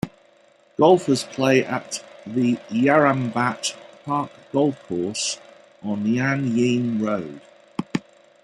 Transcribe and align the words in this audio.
Golfers 0.79 1.23
play 1.25 1.63
at 1.63 2.03
the 2.25 2.55
Yarrambat 2.71 3.75
Park 4.03 4.31
Golf 4.51 4.81
Course 4.87 5.39
on 5.83 6.11
Yan 6.11 6.57
Yean 6.57 6.97
Road. 6.99 7.39